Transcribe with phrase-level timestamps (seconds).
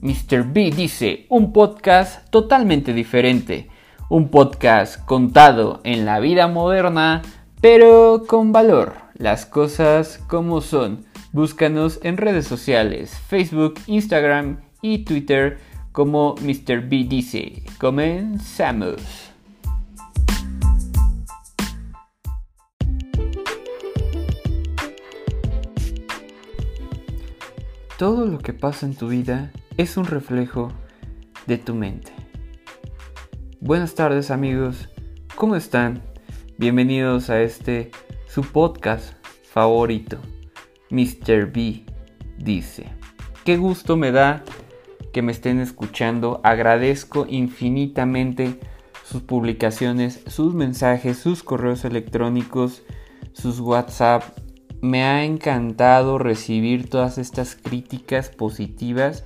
[0.00, 0.44] Mr.
[0.44, 3.68] B dice, un podcast totalmente diferente,
[4.08, 7.22] un podcast contado en la vida moderna,
[7.60, 11.04] pero con valor, las cosas como son.
[11.32, 15.58] Búscanos en redes sociales, Facebook, Instagram y Twitter
[15.92, 16.88] como Mr.
[16.88, 17.64] B dice.
[17.78, 19.28] Comenzamos.
[27.98, 30.70] Todo lo que pasa en tu vida es un reflejo
[31.48, 32.12] de tu mente.
[33.58, 34.88] Buenas tardes amigos,
[35.34, 36.04] ¿cómo están?
[36.58, 37.90] Bienvenidos a este
[38.28, 40.18] su podcast favorito,
[40.90, 41.50] Mr.
[41.52, 41.86] B
[42.38, 42.86] dice.
[43.44, 44.44] Qué gusto me da
[45.12, 48.60] que me estén escuchando, agradezco infinitamente
[49.02, 52.84] sus publicaciones, sus mensajes, sus correos electrónicos,
[53.32, 54.22] sus WhatsApp.
[54.80, 59.24] Me ha encantado recibir todas estas críticas positivas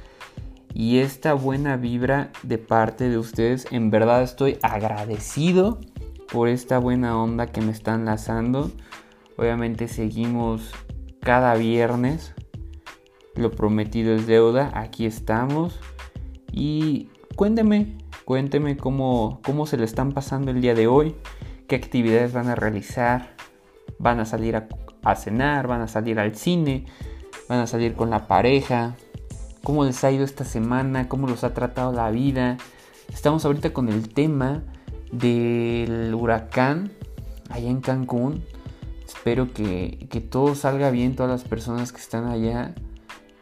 [0.72, 3.66] y esta buena vibra de parte de ustedes.
[3.70, 5.78] En verdad estoy agradecido
[6.32, 8.70] por esta buena onda que me están lanzando.
[9.36, 10.72] Obviamente seguimos
[11.20, 12.34] cada viernes.
[13.34, 14.70] Lo prometido es deuda.
[14.74, 15.78] Aquí estamos.
[16.50, 21.14] Y cuénteme, cuénteme cómo, cómo se le están pasando el día de hoy.
[21.68, 23.36] Qué actividades van a realizar.
[23.98, 24.66] Van a salir a,
[25.02, 26.86] a cenar, van a salir al cine,
[27.48, 28.94] van a salir con la pareja,
[29.62, 32.56] cómo les ha ido esta semana, cómo los ha tratado la vida.
[33.12, 34.62] Estamos ahorita con el tema
[35.12, 36.90] del huracán
[37.50, 38.42] allá en Cancún.
[39.06, 42.74] Espero que, todo salga bien, todas las personas que están allá.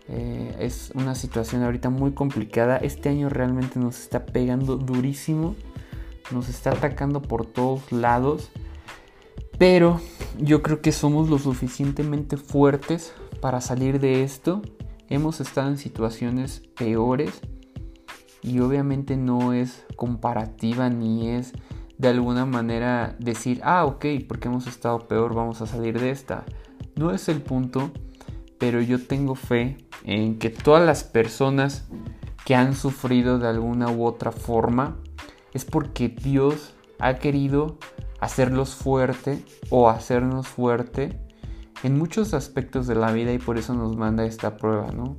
[0.08, 2.76] Eh, es una situación ahorita muy complicada.
[2.78, 5.54] Este año realmente nos está pegando durísimo.
[6.32, 8.50] Nos está atacando por todos lados.
[9.60, 10.00] Pero
[10.38, 14.62] yo creo que somos lo suficientemente fuertes para salir de esto
[15.10, 17.42] hemos estado en situaciones peores
[18.40, 21.52] y obviamente no es comparativa ni es
[21.98, 26.46] de alguna manera decir, ah, ok, porque hemos estado peor, vamos a salir de esta.
[26.96, 27.90] No es el punto,
[28.58, 31.86] pero yo tengo fe en que todas las personas
[32.46, 34.96] que han sufrido de alguna u otra forma
[35.52, 37.76] es porque Dios ha querido
[38.20, 41.18] hacerlos fuerte o hacernos fuerte
[41.82, 45.16] en muchos aspectos de la vida y por eso nos manda esta prueba, ¿no?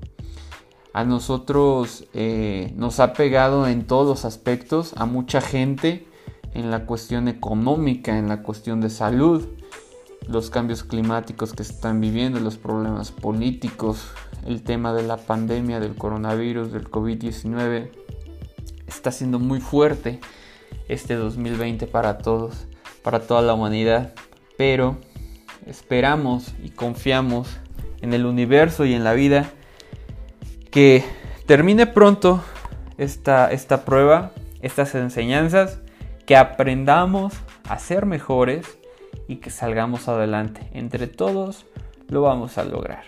[0.94, 6.08] A nosotros eh, nos ha pegado en todos los aspectos, a mucha gente,
[6.54, 9.48] en la cuestión económica, en la cuestión de salud,
[10.28, 14.06] los cambios climáticos que están viviendo, los problemas políticos,
[14.46, 17.90] el tema de la pandemia, del coronavirus, del COVID-19,
[18.88, 20.20] está siendo muy fuerte
[20.90, 22.68] este 2020 para todos,
[23.04, 24.14] para toda la humanidad,
[24.58, 24.98] pero
[25.66, 27.60] esperamos y confiamos
[28.02, 29.50] en el universo y en la vida
[30.72, 31.04] que
[31.46, 32.42] termine pronto
[32.98, 34.32] esta, esta prueba,
[34.62, 35.80] estas enseñanzas,
[36.26, 37.34] que aprendamos
[37.68, 38.78] a ser mejores
[39.28, 40.70] y que salgamos adelante.
[40.74, 41.66] Entre todos
[42.08, 43.04] lo vamos a lograr.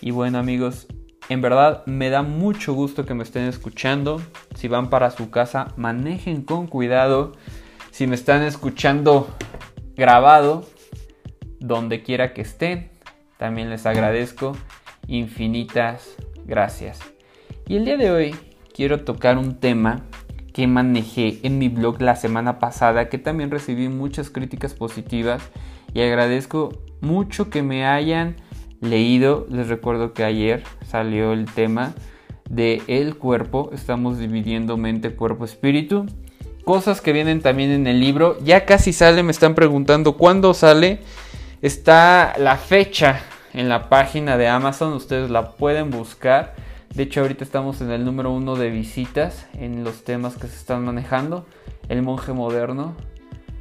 [0.00, 0.86] Y bueno amigos,
[1.28, 4.20] en verdad me da mucho gusto que me estén escuchando.
[4.54, 7.32] Si van para su casa, manejen con cuidado.
[7.92, 9.28] Si me están escuchando
[9.94, 10.64] grabado,
[11.60, 12.90] donde quiera que estén.
[13.36, 14.56] También les agradezco
[15.08, 16.16] infinitas
[16.46, 17.00] gracias.
[17.68, 18.34] Y el día de hoy
[18.74, 20.06] quiero tocar un tema
[20.54, 25.42] que manejé en mi blog la semana pasada, que también recibí muchas críticas positivas
[25.92, 26.70] y agradezco
[27.02, 28.36] mucho que me hayan
[28.80, 29.46] leído.
[29.50, 31.92] Les recuerdo que ayer salió el tema
[32.48, 36.06] de el cuerpo, estamos dividiendo mente, cuerpo, espíritu.
[36.64, 41.00] Cosas que vienen también en el libro, ya casi sale, me están preguntando cuándo sale.
[41.60, 43.20] Está la fecha
[43.52, 46.54] en la página de Amazon, ustedes la pueden buscar.
[46.94, 50.56] De hecho, ahorita estamos en el número uno de visitas en los temas que se
[50.56, 51.46] están manejando.
[51.88, 52.94] El monje moderno,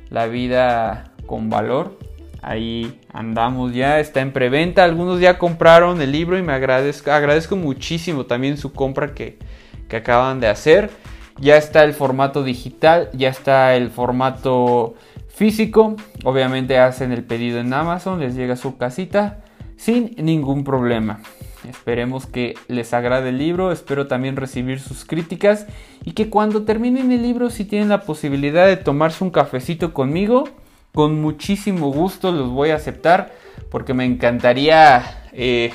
[0.09, 1.97] la vida con valor.
[2.43, 4.83] Ahí andamos ya, está en preventa.
[4.83, 9.39] Algunos ya compraron el libro y me agradezco, agradezco muchísimo también su compra que,
[9.87, 10.91] que acaban de hacer.
[11.39, 14.95] Ya está el formato digital, ya está el formato
[15.29, 15.95] físico.
[16.23, 19.43] Obviamente hacen el pedido en Amazon, les llega a su casita
[19.77, 21.21] sin ningún problema.
[21.67, 25.67] Esperemos que les agrade el libro, espero también recibir sus críticas
[26.03, 30.49] y que cuando terminen el libro si tienen la posibilidad de tomarse un cafecito conmigo,
[30.93, 33.31] con muchísimo gusto los voy a aceptar
[33.69, 35.71] porque me encantaría eh,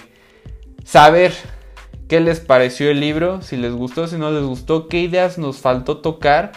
[0.85, 1.33] saber
[2.09, 5.59] qué les pareció el libro, si les gustó, si no les gustó, qué ideas nos
[5.59, 6.53] faltó tocar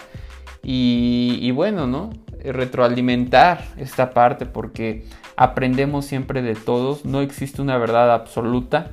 [0.62, 2.10] y, bueno, ¿no?
[2.42, 5.04] retroalimentar esta parte porque
[5.36, 8.92] aprendemos siempre de todos, no existe una verdad absoluta,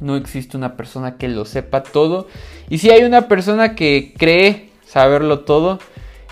[0.00, 2.28] no existe una persona que lo sepa todo
[2.68, 5.78] y si hay una persona que cree saberlo todo,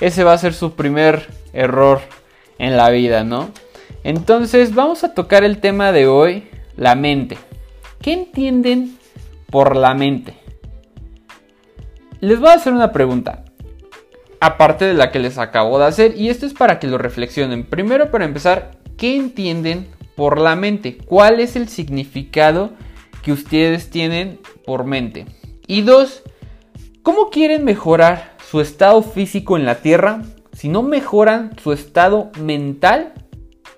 [0.00, 2.00] ese va a ser su primer error
[2.58, 3.50] en la vida, ¿no?
[4.04, 7.38] Entonces vamos a tocar el tema de hoy, la mente.
[8.02, 8.98] ¿Qué entienden
[9.52, 10.34] por la mente?
[12.20, 13.44] Les voy a hacer una pregunta,
[14.40, 17.64] aparte de la que les acabo de hacer, y esto es para que lo reflexionen.
[17.66, 20.96] Primero, para empezar, ¿qué entienden por la mente?
[20.96, 22.72] ¿Cuál es el significado
[23.22, 25.26] que ustedes tienen por mente?
[25.66, 26.22] Y dos,
[27.02, 30.22] ¿cómo quieren mejorar su estado físico en la Tierra
[30.52, 33.12] si no mejoran su estado mental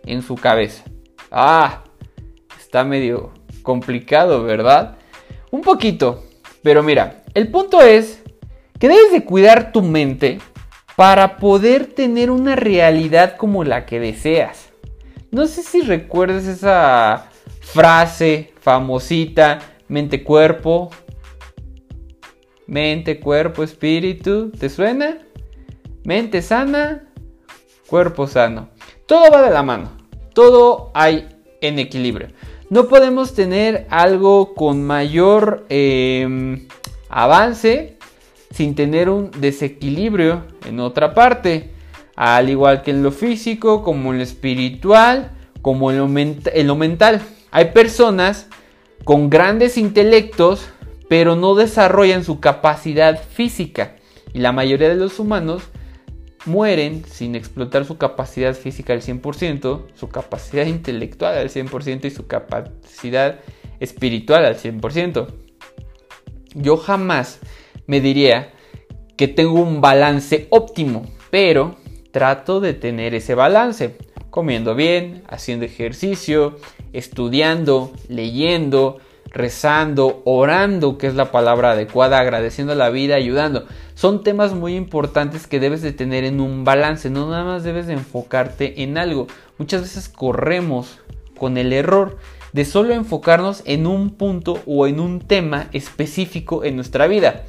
[0.05, 0.85] en su cabeza?
[1.33, 1.83] Ah,
[2.61, 3.33] está medio
[3.63, 4.99] complicado, ¿verdad?
[5.55, 6.25] Un poquito,
[6.65, 8.21] pero mira, el punto es
[8.81, 10.41] que debes de cuidar tu mente
[10.97, 14.71] para poder tener una realidad como la que deseas.
[15.31, 17.31] No sé si recuerdas esa
[17.61, 20.91] frase famosita, mente-cuerpo,
[22.67, 25.19] mente, cuerpo, espíritu, ¿te suena?
[26.03, 27.13] Mente sana,
[27.87, 28.71] cuerpo sano.
[29.07, 29.93] Todo va de la mano,
[30.33, 31.29] todo hay
[31.61, 32.31] en equilibrio.
[32.75, 36.67] No podemos tener algo con mayor em,
[37.09, 37.99] avance
[38.51, 41.71] sin tener un desequilibrio en otra parte,
[42.17, 45.31] al igual que en lo físico, como en lo espiritual,
[45.63, 47.23] como en lo, mental.
[47.53, 48.49] Hay personas
[49.05, 50.67] con grandes intelectos,
[51.09, 53.95] pero no desarrollan su capacidad física.
[54.33, 55.63] Y la mayoría de los humanos
[56.47, 62.27] mueren sin explotar su capacidad física al 100%, su capacidad intelectual al 100% y su
[62.27, 63.41] capacidad
[63.81, 65.27] espiritual al 100%.
[66.55, 67.41] Yo jamás
[67.87, 68.53] me diría
[69.17, 71.77] que tengo un balance óptimo, pero
[72.11, 73.97] trato de tener ese balance,
[74.31, 76.59] comiendo bien, haciendo ejercicio,
[76.93, 78.99] estudiando, leyendo,
[79.35, 83.67] rezando, orando, que es la palabra adecuada, agradeciendo la vida, ayudando.
[83.95, 87.87] Son temas muy importantes que debes de tener en un balance, no nada más debes
[87.87, 89.29] de enfocarte en algo.
[89.59, 90.99] Muchas veces corremos
[91.39, 92.19] con el error
[92.53, 97.45] de solo enfocarnos en un punto o en un tema específico en nuestra vida.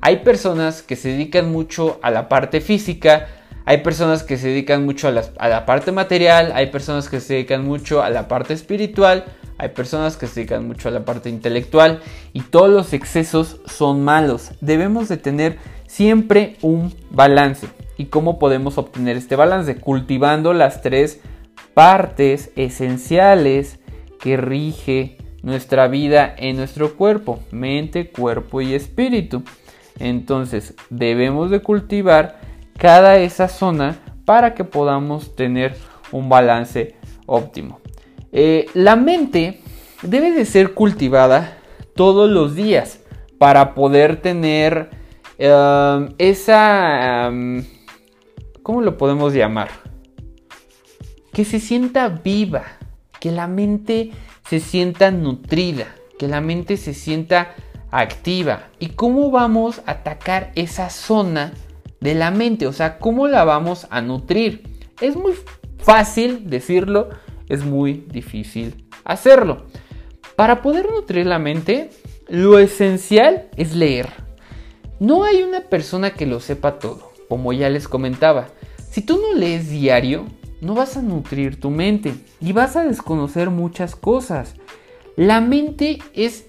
[0.00, 3.28] Hay personas que se dedican mucho a la parte física,
[3.66, 7.64] hay personas que se dedican mucho a la, parte material, hay personas que se dedican
[7.64, 9.26] mucho a la parte espiritual,
[9.58, 12.00] hay personas que se dedican mucho a la parte intelectual
[12.32, 14.52] y todos los excesos son malos.
[14.60, 15.58] Debemos de tener
[15.90, 17.66] siempre un balance.
[17.98, 19.74] ¿Y cómo podemos obtener este balance?
[19.76, 21.20] Cultivando las tres
[21.74, 23.80] partes esenciales
[24.20, 29.42] que rige nuestra vida en nuestro cuerpo, mente, cuerpo y espíritu.
[29.98, 32.38] Entonces debemos de cultivar
[32.78, 35.74] cada esa zona para que podamos tener
[36.12, 36.94] un balance
[37.26, 37.80] óptimo.
[38.30, 39.60] Eh, la mente
[40.02, 41.58] debe de ser cultivada
[41.96, 43.00] todos los días
[43.38, 44.99] para poder tener
[45.40, 47.28] um, esa...
[47.30, 47.64] Um,
[48.62, 49.70] ¿Cómo lo podemos llamar?
[51.32, 52.64] Que se sienta viva,
[53.18, 54.10] que la mente
[54.48, 55.86] se sienta nutrida,
[56.18, 57.54] que la mente se sienta
[57.90, 58.68] activa.
[58.78, 61.52] ¿Y cómo vamos a atacar esa zona
[62.00, 62.66] de la mente?
[62.66, 64.78] O sea, ¿cómo la vamos a nutrir?
[65.00, 65.32] Es muy
[65.78, 67.08] fácil decirlo,
[67.48, 69.66] es muy difícil hacerlo.
[70.36, 71.90] Para poder nutrir la mente,
[72.28, 74.08] lo esencial es leer.
[75.00, 78.48] No hay una persona que lo sepa todo, como ya les comentaba.
[78.90, 80.26] Si tú no lees diario,
[80.60, 84.56] no vas a nutrir tu mente y vas a desconocer muchas cosas.
[85.16, 86.44] La mente es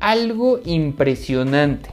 [0.00, 1.90] algo impresionante.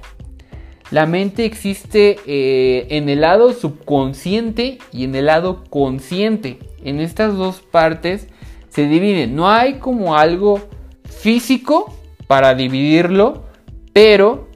[0.92, 6.60] La mente existe eh, en el lado subconsciente y en el lado consciente.
[6.86, 8.30] En estas dos partes
[8.70, 9.36] se dividen.
[9.36, 10.62] No hay como algo
[11.04, 11.94] físico
[12.28, 13.44] para dividirlo,
[13.92, 14.51] pero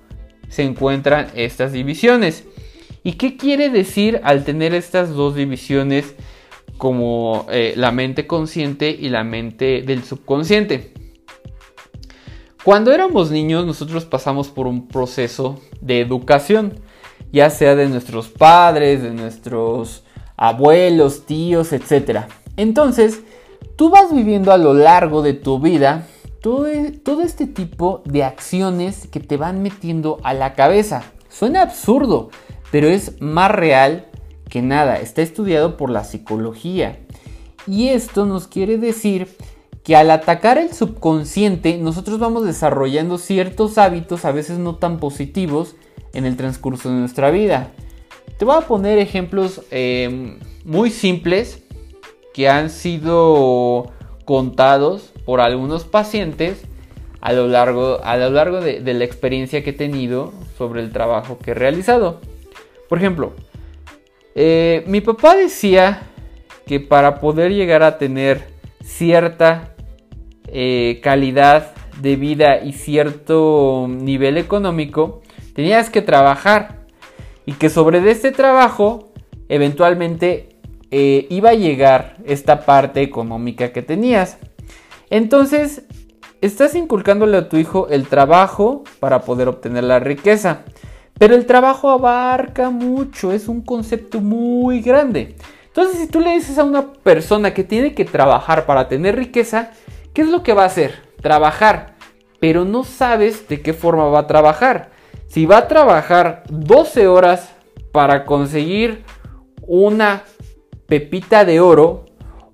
[0.50, 2.46] se encuentran estas divisiones.
[3.04, 6.16] ¿Y qué quiere decir al tener estas dos divisiones
[6.78, 10.94] como eh, la mente consciente y la mente del subconsciente?
[12.64, 16.80] Cuando éramos niños nosotros pasamos por un proceso de educación,
[17.32, 20.04] ya sea de nuestros padres, de nuestros
[20.36, 22.22] abuelos, tíos, etc.
[22.58, 23.22] Entonces,
[23.76, 26.08] tú vas viviendo a lo largo de tu vida
[26.46, 26.68] todo,
[27.02, 31.12] todo este tipo de acciones que te van metiendo a la cabeza.
[31.28, 32.30] Suena absurdo,
[32.72, 34.06] pero es más real
[34.48, 35.00] que nada.
[35.00, 37.00] Está estudiado por la psicología.
[37.66, 39.28] Y esto nos quiere decir
[39.84, 45.76] que al atacar el subconsciente nosotros vamos desarrollando ciertos hábitos a veces no tan positivos
[46.14, 47.72] en el transcurso de nuestra vida.
[48.38, 51.64] Te voy a poner ejemplos em, muy simples
[52.36, 53.92] que han sido
[54.26, 56.64] contados por algunos pacientes
[57.22, 61.40] a lo largo, a lo largo de, la experiencia que he tenido sobre el trabajo
[61.40, 62.22] que he realizado.
[62.88, 63.34] Por ejemplo,
[64.36, 66.04] eh, mi papá decía
[66.68, 68.44] que para poder llegar a tener
[68.84, 69.76] cierta
[70.48, 76.86] eh, calidad de vida y cierto nivel económico, tenías que trabajar
[77.46, 79.12] y que sobre este trabajo
[79.50, 80.50] eventualmente
[80.92, 84.38] eh, iba a llegar esta parte económica que tenías.
[85.16, 85.84] Entonces,
[86.42, 90.64] estás inculcándole a tu hijo el trabajo para poder obtener la riqueza.
[91.18, 95.38] Pero el trabajo abarca mucho, es un concepto muy grande.
[95.68, 99.72] Entonces, si tú le dices a una persona que tiene que trabajar para tener riqueza,
[100.14, 100.96] ¿qué es lo que va a hacer?
[101.22, 101.96] Trabajar.
[102.42, 104.90] Pero no sabes de qué forma va a trabajar.
[105.28, 107.52] Si va a trabajar 12 horas
[107.94, 109.06] para conseguir
[109.66, 110.24] una
[110.88, 112.04] pepita de oro,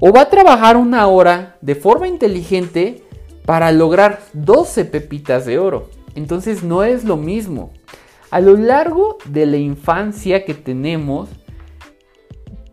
[0.02, 3.04] o va a trabajar una hora de forma inteligente
[3.46, 5.90] para lograr 12 pepitas de oro.
[6.16, 7.72] Entonces no es lo mismo.
[8.32, 11.30] A lo largo de la infancia que tenemos,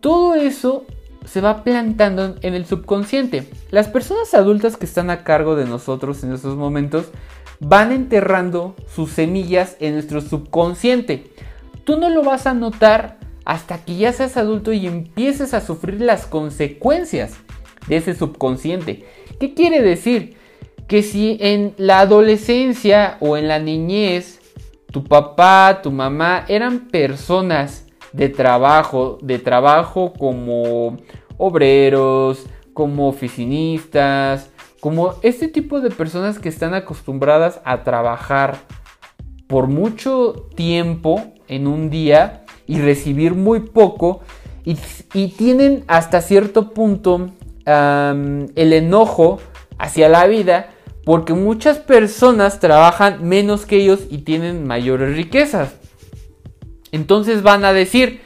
[0.01, 0.87] todo eso
[1.27, 3.47] se va plantando en el subconsciente.
[3.71, 7.11] Las personas adultas que están a cargo de nosotros en estos momentos
[7.61, 11.31] van enterrando sus semillas en nuestro subconsciente.
[11.85, 13.18] Tú no lo vas a notar
[13.49, 17.33] hasta que ya seas adulto y empieces a sufrir las consecuencias
[17.89, 19.07] de ese subconsciente.
[19.41, 20.37] ¿Qué quiere decir?
[20.87, 24.39] Que si en la adolescencia o en la niñez
[24.93, 30.99] tu papá, tu mamá eran personas de trabajo, de trabajo como
[31.39, 34.51] obreros, como oficinistas,
[34.81, 38.59] como este tipo de personas que están acostumbradas a trabajar
[39.47, 44.21] por mucho tiempo en un día y recibir muy poco
[44.65, 44.77] y,
[45.29, 47.31] tienen hasta cierto punto
[47.65, 49.41] el enojo
[49.79, 50.71] hacia la vida
[51.05, 55.75] porque muchas personas trabajan menos que ellos y tienen mayores riquezas.
[56.93, 58.21] Entonces van a decir,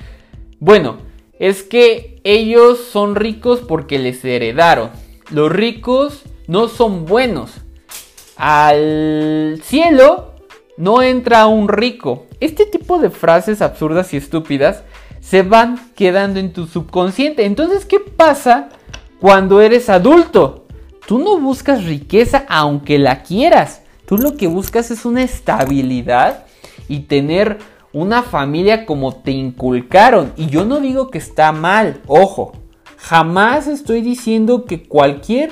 [0.58, 0.98] bueno,
[1.38, 4.90] es que ellos son ricos porque les heredaron.
[5.30, 7.52] Los ricos no son buenos.
[8.36, 10.31] Al cielo
[10.76, 12.26] no entra un rico.
[12.40, 14.82] Este tipo de frases absurdas y estúpidas
[15.20, 17.44] se van quedando en tu subconsciente.
[17.44, 18.68] Entonces, ¿qué pasa
[19.20, 20.66] cuando eres adulto?
[21.06, 23.82] Tú no buscas riqueza aunque la quieras.
[24.06, 26.46] Tú lo que buscas es una estabilidad
[26.88, 27.58] y tener
[27.92, 30.32] una familia como te inculcaron.
[30.36, 32.52] Y yo no digo que está mal, ojo.
[32.96, 35.50] Jamás estoy diciendo que cualquier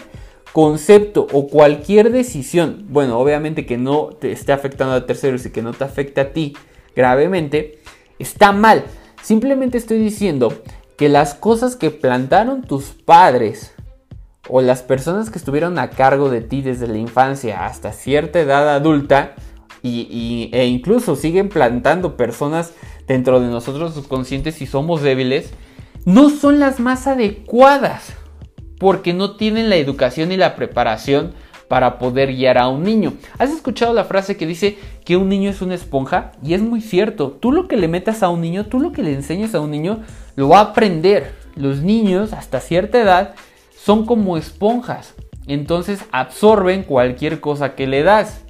[0.52, 5.62] concepto o cualquier decisión, bueno, obviamente que no te esté afectando a terceros y que
[5.62, 6.56] no te afecte a ti
[6.94, 7.80] gravemente,
[8.18, 8.84] está mal.
[9.22, 10.52] Simplemente estoy diciendo
[10.96, 13.72] que las cosas que plantaron tus padres
[14.48, 18.74] o las personas que estuvieron a cargo de ti desde la infancia hasta cierta edad
[18.74, 19.34] adulta
[19.82, 22.72] y, e incluso siguen plantando personas
[23.06, 25.52] dentro de nosotros subconscientes y somos débiles,
[26.04, 28.14] no son las más adecuadas
[28.80, 31.34] porque no tienen la educación y la preparación
[31.68, 33.12] para poder guiar a un niño.
[33.38, 36.32] ¿Has escuchado la frase que dice que un niño es una esponja?
[36.42, 37.30] Y es muy cierto.
[37.30, 39.70] Tú lo que le metas a un niño, tú lo que le enseñas a un
[39.70, 40.00] niño,
[40.34, 41.34] lo va a aprender.
[41.56, 43.34] Los niños hasta cierta edad
[43.76, 45.14] son como esponjas.
[45.46, 48.44] Entonces absorben cualquier cosa que le das.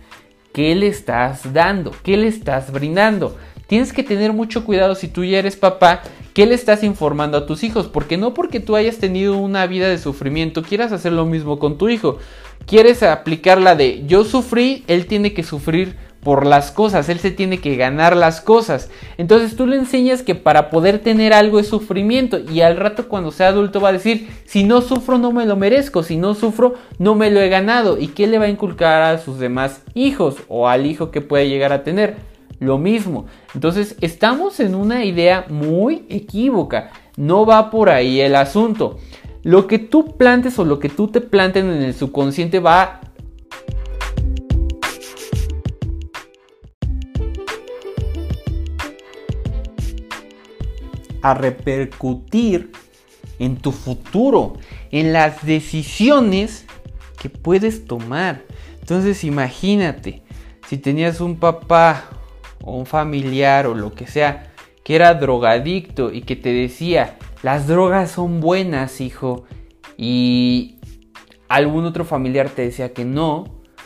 [0.53, 1.91] ¿Qué le estás dando?
[2.05, 3.37] ¿Qué le estás brindando?
[3.71, 6.03] Tienes que tener mucho cuidado si tú ya eres papá,
[6.35, 7.87] ¿qué le estás informando a tus hijos?
[7.87, 11.79] Porque no porque tú hayas tenido una vida de sufrimiento quieras hacer lo mismo con
[11.79, 12.19] tu hijo.
[12.67, 17.31] Quieres aplicar la de yo sufrí, él tiene que sufrir por las cosas, él se
[17.31, 18.91] tiene que ganar las cosas.
[19.19, 23.31] Entonces tú le enseñas que para poder tener algo es sufrimiento y al rato cuando
[23.31, 26.75] sea adulto va a decir, si no sufro no me lo merezco, si no sufro
[26.99, 27.99] no me lo he ganado.
[27.99, 31.49] ¿Y qué le va a inculcar a sus demás hijos o al hijo que puede
[31.49, 32.30] llegar a tener?
[32.61, 33.25] Lo mismo.
[33.55, 36.91] Entonces estamos en una idea muy equívoca.
[37.17, 38.99] No va por ahí el asunto.
[39.43, 43.01] Lo que tú plantes o lo que tú te planten en el subconsciente va
[51.23, 52.73] a repercutir
[53.39, 54.59] en tu futuro,
[54.91, 56.67] en las decisiones
[57.19, 58.43] que puedes tomar.
[58.81, 60.23] Entonces imagínate,
[60.69, 62.20] si tenías un papá
[62.63, 64.51] o un familiar o lo que sea
[64.85, 69.45] que era drogadicto y que te decía, las drogas son buenas, hijo,
[69.97, 70.79] y
[71.49, 73.45] algún otro familiar te decía que no,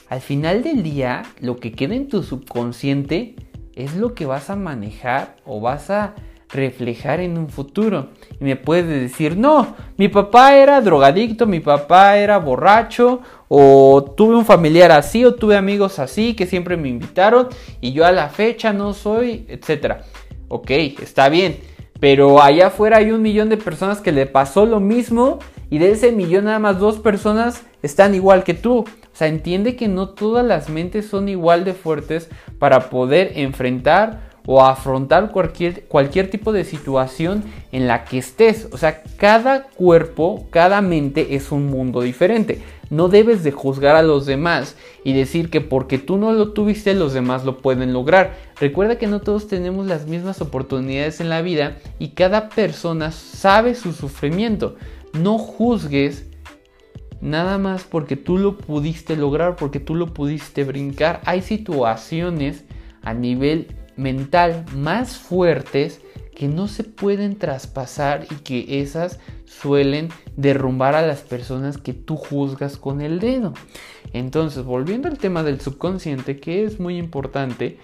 [0.09, 3.35] al final del día lo que queda en tu subconsciente
[3.75, 6.15] es lo que vas a manejar o vas a
[6.51, 8.11] reflejar en un futuro.
[8.41, 14.37] Y me puedes decir, no, mi papá era drogadicto, mi papá era borracho, o tuve
[14.37, 17.49] un familiar así, o tuve amigos así que siempre me invitaron,
[17.81, 20.03] y yo a la fecha no soy, etc.
[20.49, 21.59] Ok, está bien,
[22.01, 25.39] pero allá afuera hay un millón de personas que le pasó lo mismo,
[25.71, 28.79] y de ese millón nada más dos personas están igual que tú.
[28.81, 34.35] O sea, entiende que no todas las mentes son igual de fuertes para poder enfrentar
[34.47, 38.69] o afrontar cualquier, cualquier tipo de situación en la que estés.
[38.73, 42.61] O sea, cada cuerpo, cada mente es un mundo diferente.
[42.91, 46.95] No debes de juzgar a los demás y decir que porque tú no lo tuviste
[46.95, 48.37] los demás lo pueden lograr.
[48.61, 53.75] Recuerda que no todos tenemos las mismas oportunidades en la vida y cada persona sabe
[53.75, 54.77] su sufrimiento.
[55.13, 56.27] No juzgues
[57.21, 61.21] nada más porque tú lo pudiste lograr, porque tú lo pudiste brincar.
[61.25, 62.65] Hay situaciones
[63.03, 66.01] a nivel mental más fuertes
[66.35, 72.17] que no se pueden traspasar y que esas suelen derrumbar a las personas que tú
[72.17, 73.55] juzgas con el dedo.
[74.13, 77.79] Entonces, volviendo al tema del subconsciente, que es muy importante,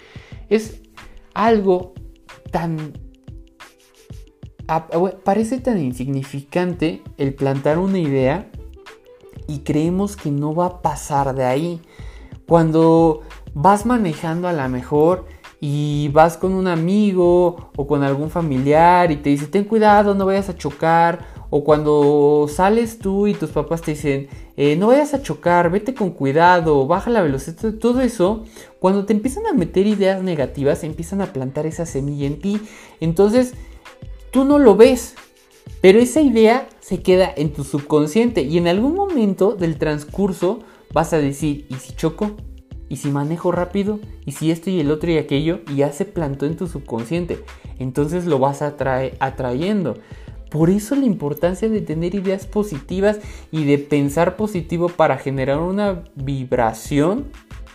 [0.48, 0.80] es
[1.34, 1.94] algo
[2.50, 2.92] tan...
[5.24, 8.48] Parece tan insignificante el plantar una idea
[9.48, 11.80] y creemos que no va a pasar de ahí.
[12.46, 15.26] Cuando vas manejando a la mejor
[15.60, 20.26] y vas con un amigo o con algún familiar y te dice ten cuidado, no
[20.26, 21.40] vayas a chocar.
[21.52, 25.94] O cuando sales tú y tus papás te dicen eh, no vayas a chocar, vete
[25.94, 28.44] con cuidado, baja la velocidad, todo eso,
[28.78, 32.60] cuando te empiezan a meter ideas negativas, empiezan a plantar esa semilla en ti.
[33.00, 33.54] Entonces,
[34.30, 35.14] tú no lo ves,
[35.80, 40.60] pero esa idea se queda en tu subconsciente y en algún momento del transcurso
[40.92, 42.36] vas a decir, ¿y si choco?
[42.90, 46.04] Y si manejo rápido, y si esto y el otro y aquello, y ya se
[46.04, 47.38] plantó en tu subconsciente.
[47.78, 49.96] Entonces lo vas atrayendo.
[50.50, 53.20] Por eso la importancia de tener ideas positivas
[53.52, 57.26] y de pensar positivo para generar una vibración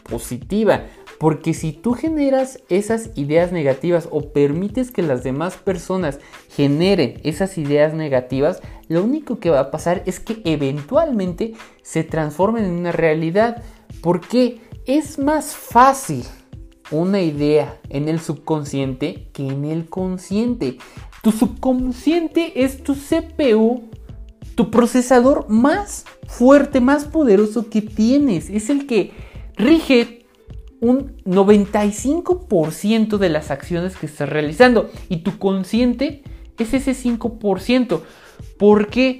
[0.04, 0.84] positiva.
[1.17, 7.58] Porque si tú generas esas ideas negativas o permites que las demás personas generen esas
[7.58, 12.91] ideas negativas, lo único que va a pasar es que eventualmente se transformen en una
[12.91, 13.63] realidad.
[14.01, 14.60] ¿Por qué?
[14.86, 16.24] Es más fácil
[16.91, 20.78] una idea en el subconsciente que en el consciente.
[21.24, 23.89] Tu subconsciente es tu CPU,
[24.54, 28.52] tu procesador más fuerte, más poderoso que tienes.
[28.52, 29.12] Es el que
[29.56, 30.28] rige
[30.82, 34.91] un 95% de las acciones que estás realizando.
[35.10, 36.21] Y tu consciente
[36.60, 38.02] es ese 5%.
[38.60, 39.19] Porque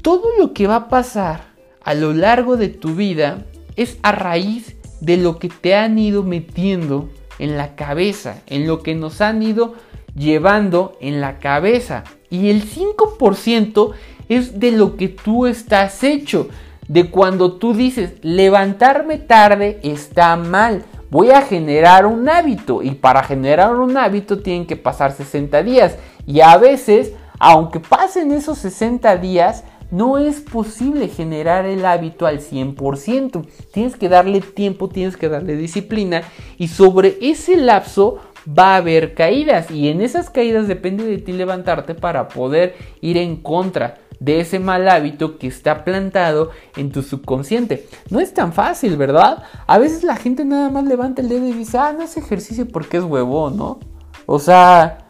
[0.00, 3.44] todo lo que va a pasar a lo largo de tu vida
[3.76, 7.08] es a raíz de lo que te han ido metiendo
[7.38, 9.74] en la cabeza, en lo que nos han ido
[10.14, 12.04] llevando en la cabeza.
[12.30, 13.92] Y el 5%
[14.28, 16.48] es de lo que tú estás hecho.
[16.88, 20.84] De cuando tú dices, levantarme tarde está mal.
[21.10, 22.82] Voy a generar un hábito.
[22.82, 25.96] Y para generar un hábito tienen que pasar 60 días.
[26.26, 32.40] Y a veces, aunque pasen esos 60 días, no es posible generar el hábito al
[32.40, 33.46] 100%.
[33.72, 36.22] Tienes que darle tiempo, tienes que darle disciplina
[36.58, 41.32] y sobre ese lapso va a haber caídas y en esas caídas depende de ti
[41.32, 47.02] levantarte para poder ir en contra de ese mal hábito que está plantado en tu
[47.02, 47.86] subconsciente.
[48.08, 49.42] No es tan fácil, ¿verdad?
[49.66, 52.66] A veces la gente nada más levanta el dedo y dice, ah, no es ejercicio
[52.66, 53.80] porque es huevón, ¿no?
[54.24, 55.08] O sea,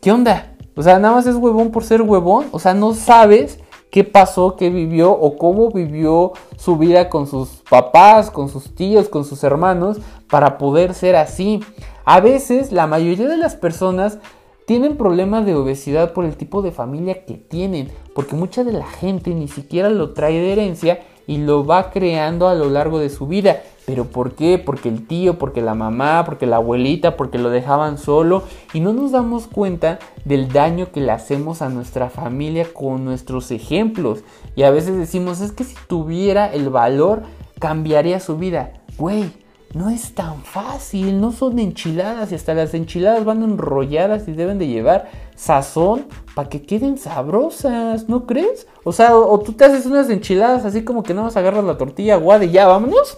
[0.00, 0.54] ¿qué onda?
[0.74, 2.46] O sea, nada más es huevón por ser huevón.
[2.52, 3.58] O sea, no sabes
[3.90, 9.08] qué pasó, qué vivió o cómo vivió su vida con sus papás, con sus tíos,
[9.08, 9.98] con sus hermanos,
[10.28, 11.60] para poder ser así.
[12.04, 14.18] A veces la mayoría de las personas
[14.66, 18.86] tienen problemas de obesidad por el tipo de familia que tienen, porque mucha de la
[18.86, 23.08] gente ni siquiera lo trae de herencia y lo va creando a lo largo de
[23.08, 23.62] su vida.
[23.88, 24.58] ¿Pero por qué?
[24.58, 28.42] Porque el tío, porque la mamá, porque la abuelita, porque lo dejaban solo
[28.74, 33.50] y no nos damos cuenta del daño que le hacemos a nuestra familia con nuestros
[33.50, 34.24] ejemplos.
[34.56, 37.22] Y a veces decimos, es que si tuviera el valor,
[37.58, 38.74] cambiaría su vida.
[38.98, 39.32] Güey,
[39.72, 44.58] no es tan fácil, no son enchiladas y hasta las enchiladas van enrolladas y deben
[44.58, 48.66] de llevar sazón para que queden sabrosas, ¿no crees?
[48.84, 51.64] O sea, o, tú te haces unas enchiladas así como que no vas a agarrar
[51.64, 53.16] la tortilla aguada y ya, vámonos.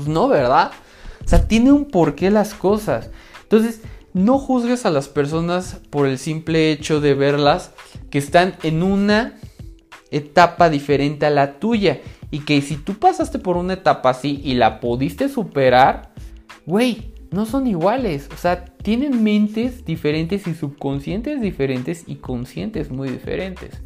[0.00, 0.70] Pues no, ¿verdad?
[1.22, 3.10] O sea, tiene un porqué las cosas.
[3.42, 3.82] Entonces,
[4.14, 7.72] no juzgues a las personas por el simple hecho de verlas
[8.08, 9.38] que están en una
[10.10, 12.00] etapa diferente a la tuya.
[12.30, 16.14] Y que si tú pasaste por una etapa así y la pudiste superar,
[16.64, 18.30] güey, no son iguales.
[18.32, 23.82] O sea, tienen mentes diferentes y subconscientes diferentes y conscientes muy diferentes.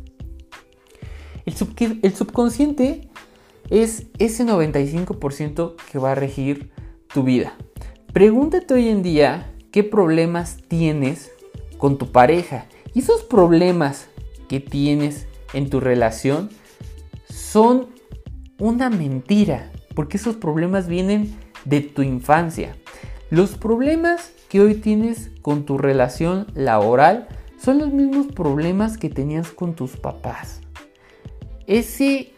[1.45, 3.09] El, el subconsciente
[3.71, 6.71] es ese 95% que va a regir
[7.13, 7.55] tu vida.
[8.13, 11.33] Pregúntate hoy en día qué problemas tienes
[11.79, 12.67] con tu pareja.
[12.93, 14.07] Y esos problemas
[14.49, 16.51] que tienes en tu relación
[17.29, 17.89] son
[18.59, 22.77] una mentira, porque esos problemas vienen de tu infancia.
[23.31, 27.27] Los problemas que hoy tienes con tu relación laboral
[27.59, 30.61] son los mismos problemas que tenías con tus papás.
[31.67, 32.34] Ese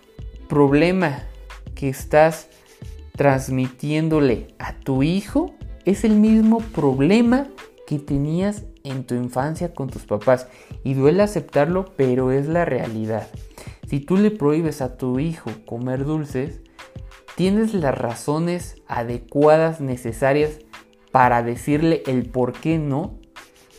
[0.48, 1.22] problema
[1.74, 2.48] que estás
[3.16, 5.54] transmitiéndole a tu hijo
[5.84, 7.48] es el mismo problema
[7.86, 10.48] que tenías en tu infancia con tus papás.
[10.84, 13.28] Y duele aceptarlo, pero es la realidad.
[13.88, 16.60] Si tú le prohíbes a tu hijo comer dulces,
[17.36, 20.58] tienes las razones adecuadas, necesarias
[21.12, 23.18] para decirle el por qué no.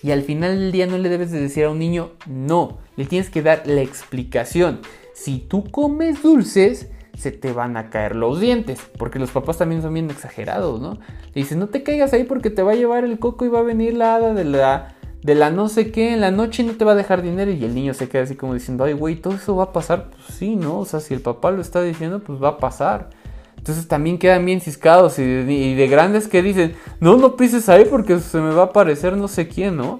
[0.02, 3.06] Y al final del día no le debes de decir a un niño no, le
[3.06, 4.80] tienes que dar la explicación.
[5.18, 8.80] Si tú comes dulces, se te van a caer los dientes.
[9.00, 11.00] Porque los papás también son bien exagerados, ¿no?
[11.34, 13.60] Le dicen, no te caigas ahí porque te va a llevar el coco y va
[13.60, 16.68] a venir la hada de la, de la no sé qué en la noche y
[16.68, 17.50] no te va a dejar dinero.
[17.50, 20.12] Y el niño se queda así como diciendo, ay, güey, todo eso va a pasar.
[20.12, 20.78] Pues sí, ¿no?
[20.78, 23.10] O sea, si el papá lo está diciendo, pues va a pasar.
[23.58, 27.70] Entonces también quedan bien ciscados y de, y de grandes que dicen, no, no pises
[27.70, 29.98] ahí porque se me va a aparecer no sé quién, ¿no?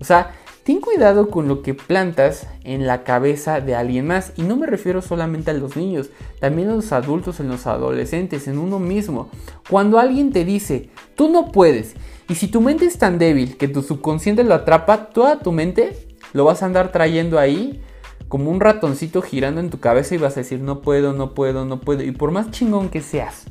[0.00, 0.32] O sea,
[0.70, 4.68] Ten cuidado con lo que plantas en la cabeza de alguien más y no me
[4.68, 9.30] refiero solamente a los niños, también a los adultos, en los adolescentes, en uno mismo.
[9.68, 11.96] Cuando alguien te dice, tú no puedes,
[12.28, 16.06] y si tu mente es tan débil que tu subconsciente lo atrapa, toda tu mente
[16.32, 17.82] lo vas a andar trayendo ahí
[18.28, 21.64] como un ratoncito girando en tu cabeza y vas a decir, no puedo, no puedo,
[21.64, 22.04] no puedo.
[22.04, 23.46] Y por más chingón que seas,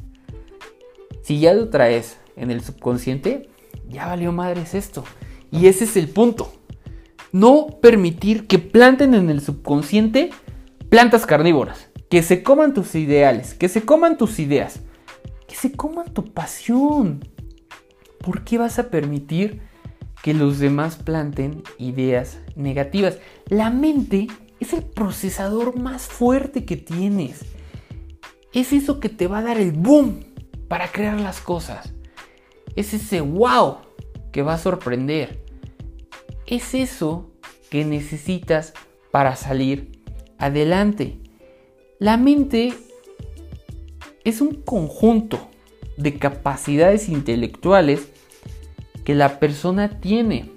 [1.22, 3.50] si ya lo traes en el subconsciente,
[3.90, 5.04] ya valió madres esto.
[5.52, 6.54] Y ese es el punto
[7.32, 10.32] no permitir que planten en el subconsciente
[10.90, 14.80] plantas carnívoras, que se coman tus ideales, que se coman tus ideas,
[15.48, 17.28] que se coman tu pasión.
[18.20, 19.62] ¿Por qué vas a permitir
[20.24, 23.20] que los demás planten ideas negativas?
[23.48, 24.28] La mente
[24.60, 27.46] es el procesador más fuerte que tienes.
[28.54, 30.22] Es eso que te va a dar el boom
[30.68, 31.94] para crear las cosas.
[32.76, 33.78] Es ese wow
[34.32, 35.49] que va a sorprender
[36.50, 37.30] es eso
[37.70, 38.74] que necesitas
[39.12, 40.02] para salir
[40.40, 41.20] adelante.
[42.00, 42.74] La mente
[44.24, 45.48] es un conjunto
[45.98, 48.10] de capacidades intelectuales
[49.04, 50.52] que la persona tiene.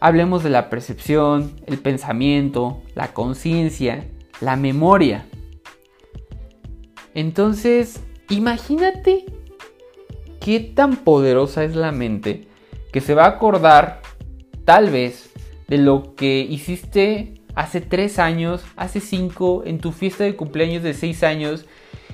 [0.00, 4.06] Hablemos de la percepción, el pensamiento, la conciencia,
[4.40, 5.26] la memoria.
[7.14, 9.24] Entonces, imagínate
[10.40, 12.48] qué tan poderosa es la mente
[12.92, 14.02] que se va a acordar
[14.64, 15.30] tal vez
[15.68, 20.94] de lo que hiciste hace tres años, hace cinco, en tu fiesta de cumpleaños de
[20.94, 21.66] seis años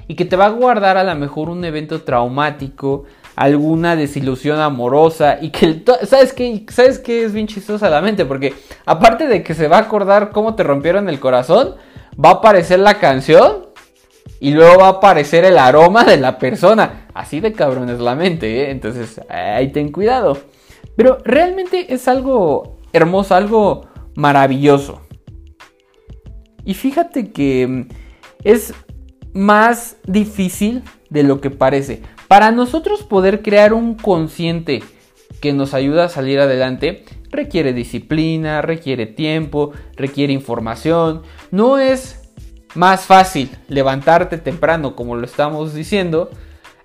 [0.08, 3.04] y que te va a guardar a lo mejor un evento traumático,
[3.34, 8.54] alguna desilusión amorosa y que sabes qué sabes qué es bien chistosa la mente porque
[8.86, 11.74] aparte de que se va a acordar cómo te rompieron el corazón,
[12.22, 13.66] va a aparecer la canción
[14.40, 17.06] y luego va a aparecer el aroma de la persona.
[17.14, 18.70] Así de cabrón es la mente, ¿eh?
[18.70, 20.38] entonces ahí ten cuidado.
[20.96, 25.02] Pero realmente es algo hermoso, algo maravilloso.
[26.64, 27.88] Y fíjate que mm,
[28.42, 28.74] es
[29.32, 32.02] más difícil de lo que parece.
[32.26, 34.82] Para nosotros poder crear un consciente
[35.40, 41.22] que nos ayuda a salir adelante, requiere disciplina, requiere tiempo, requiere información.
[41.50, 42.32] No es
[42.74, 46.30] más fácil levantarte temprano como lo estamos diciendo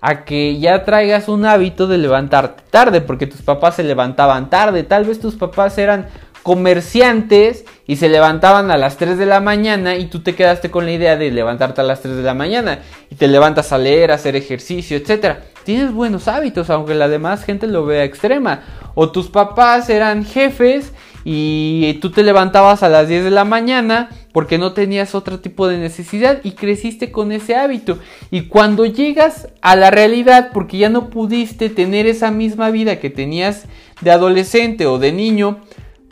[0.02, 4.84] a que ya traigas un hábito de levantarte tarde, porque tus papás se levantaban tarde,
[4.84, 6.08] tal vez tus papás eran
[6.44, 10.86] comerciantes y se levantaban a las 3 de la mañana y tú te quedaste con
[10.86, 12.80] la idea de levantarte a las 3 de la mañana
[13.12, 15.38] y te levantas a leer, a hacer ejercicio, etc.
[15.64, 18.62] Tienes buenos hábitos, aunque la demás gente lo vea extrema.
[18.96, 24.10] O tus papás eran jefes y tú te levantabas a las 10 de la mañana
[24.32, 28.00] porque no tenías otro tipo de necesidad y creciste con ese hábito.
[28.32, 33.10] Y cuando llegas a la realidad, porque ya no pudiste tener esa misma vida que
[33.10, 33.66] tenías
[34.02, 35.60] de adolescente o de niño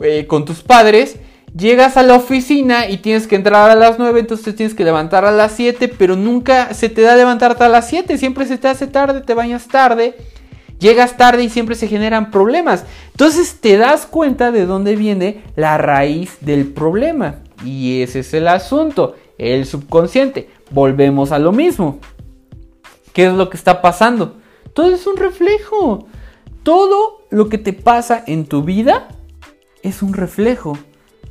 [0.00, 1.16] eh, con tus padres,
[1.56, 5.24] llegas a la oficina y tienes que entrar a las 9, entonces tienes que levantar
[5.24, 8.68] a las 7, pero nunca se te da levantarte a las 7, siempre se te
[8.68, 10.14] hace tarde, te bañas tarde
[10.80, 12.86] Llegas tarde y siempre se generan problemas.
[13.10, 17.36] Entonces te das cuenta de dónde viene la raíz del problema.
[17.64, 20.48] Y ese es el asunto, el subconsciente.
[20.70, 21.98] Volvemos a lo mismo.
[23.12, 24.38] ¿Qué es lo que está pasando?
[24.72, 26.06] Todo es un reflejo.
[26.62, 29.08] Todo lo que te pasa en tu vida
[29.82, 30.78] es un reflejo.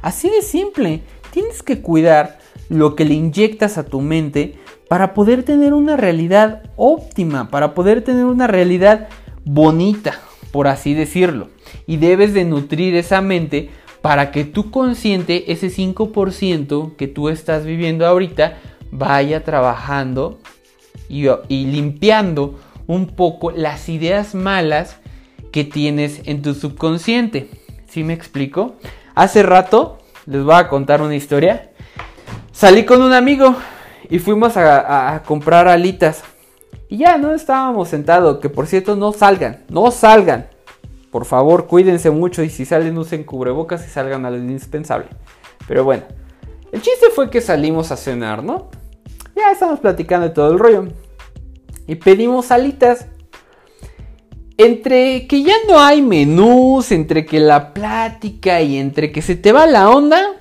[0.02, 1.02] Así de simple.
[1.32, 2.38] Tienes que cuidar
[2.70, 8.04] lo que le inyectas a tu mente para poder tener una realidad óptima, para poder
[8.04, 9.08] tener una realidad
[9.46, 10.20] bonita,
[10.52, 11.50] por así decirlo.
[11.88, 13.70] Y debes de nutrir esa mente
[14.02, 18.58] para que tu consciente, ese 5% que tú estás viviendo ahorita,
[18.92, 20.40] vaya trabajando
[21.10, 24.98] y, y, limpiando un poco las ideas malas
[25.52, 27.50] que tienes en tu subconsciente.
[27.88, 28.76] ¿Sí me explico?
[29.16, 31.72] Hace rato les voy a contar una historia.
[32.52, 33.56] Salí con un amigo
[34.10, 36.24] y fuimos a, comprar alitas.
[36.90, 38.40] Y ya, no estábamos sentados.
[38.40, 40.48] Que por cierto, no salgan, no salgan.
[41.12, 45.08] Por favor, cuídense mucho y si salen usen cubrebocas y salgan a lo indispensable.
[45.68, 46.04] Pero bueno,
[46.72, 48.70] el chiste fue que salimos a cenar, ¿no?
[49.36, 50.88] Ya estamos platicando de todo el rollo.
[51.88, 53.08] Y pedimos alitas
[54.58, 59.52] entre que ya no hay menús, entre que la plática y entre que se te
[59.52, 60.36] va la onda,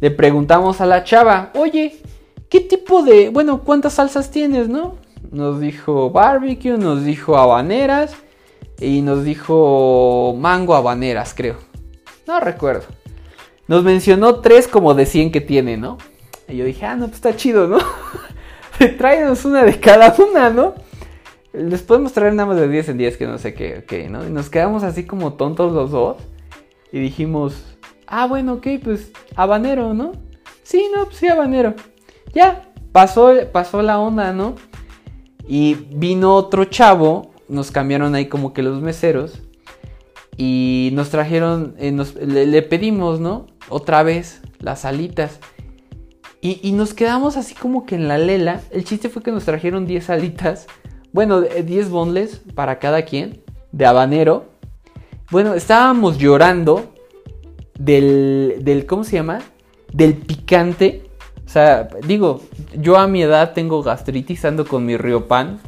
[0.00, 2.00] le preguntamos a la chava, oye,
[2.48, 4.96] ¿qué tipo de, bueno, cuántas salsas tienes, no?
[5.30, 8.16] Nos dijo barbecue, nos dijo habaneras
[8.80, 11.56] y nos dijo mango habaneras, creo.
[12.26, 12.86] No recuerdo.
[13.68, 15.98] Nos mencionó tres como de 100 que tiene, ¿no?
[16.48, 17.78] Y yo dije, ah, no, pues está chido, ¿no?
[18.98, 20.74] Tráenos una de cada una, ¿no?
[21.52, 24.26] Les podemos traer nada más de 10 en 10 que no sé qué, ok, ¿no?
[24.26, 26.16] Y nos quedamos así como tontos los dos.
[26.90, 30.12] Y dijimos, ah, bueno, ok, pues habanero, ¿no?
[30.64, 31.74] Sí, no, pues sí, habanero.
[32.32, 34.56] Ya, pasó, pasó la onda, ¿no?
[35.52, 39.40] Y vino otro chavo, nos cambiaron ahí como que los meseros.
[40.36, 41.90] Y nos trajeron, eh,
[42.24, 43.48] le, pedimos, ¿no?
[43.68, 45.40] Otra vez las alitas.
[46.40, 48.60] Y, y, nos quedamos así como que en la lela.
[48.70, 50.68] El chiste fue que nos trajeron 10 alitas.
[51.12, 54.52] Bueno, 10 eh, bonles para cada quien de habanero.
[55.32, 56.94] Bueno, estábamos llorando
[57.76, 59.40] del, del, ¿cómo se llama?
[59.92, 61.09] Del picante.
[61.50, 62.42] O sea, digo,
[62.78, 65.58] yo a mi edad tengo gastritis, ando con mi pan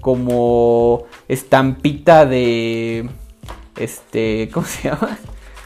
[0.00, 3.08] como estampita de,
[3.76, 5.18] este, ¿cómo se llama?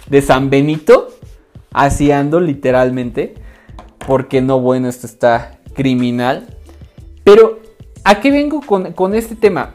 [0.07, 1.09] De San Benito,
[1.71, 3.35] así ando literalmente,
[4.07, 6.57] porque no, bueno, esto está criminal.
[7.23, 7.61] Pero
[8.09, 9.75] ¿A qué vengo con, este tema?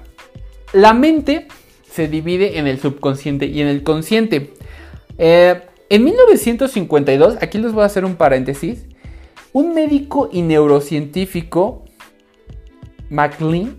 [0.71, 1.47] La mente
[1.88, 4.56] se divide en el subconsciente y en el consciente.
[5.19, 8.88] Eh, en 1952, aquí les voy a hacer un paréntesis,
[9.53, 11.85] un médico y neurocientífico,
[13.09, 13.77] MacLean,